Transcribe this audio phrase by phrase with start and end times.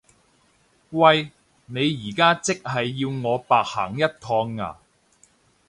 [0.89, 1.29] 喂！
[1.67, 4.79] 你而家即係要我白行一趟呀？